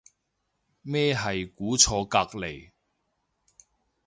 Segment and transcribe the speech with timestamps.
[0.81, 2.71] 咩係估錯隔離